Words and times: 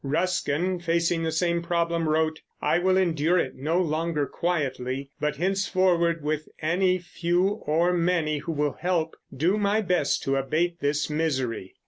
Ruskin, 0.03 0.79
facing 0.79 1.21
the 1.21 1.31
same 1.31 1.61
problem, 1.61 2.09
wrote: 2.09 2.41
"I 2.59 2.79
will 2.79 2.97
endure 2.97 3.37
it 3.37 3.53
no 3.55 3.79
longer 3.79 4.25
quietly; 4.25 5.11
but 5.19 5.35
henceforward, 5.35 6.23
with 6.23 6.49
any 6.59 6.97
few 6.97 7.49
or 7.67 7.93
many 7.93 8.39
who 8.39 8.51
will 8.51 8.77
help, 8.79 9.15
do 9.31 9.59
my 9.59 9.79
best 9.81 10.23
to 10.23 10.37
abate 10.37 10.79
this 10.79 11.07
misery." 11.07 11.75